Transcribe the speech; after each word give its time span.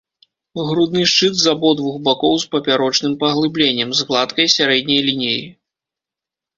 Грудны 0.69 1.03
шчыт 1.11 1.33
з 1.41 1.45
абодвух 1.53 1.99
бакоў 2.09 2.33
з 2.45 2.49
папярочным 2.57 3.13
паглыбленнем, 3.23 3.89
з 4.01 4.11
гладкай 4.11 4.53
сярэдняй 4.59 5.01
лініяй. 5.13 5.43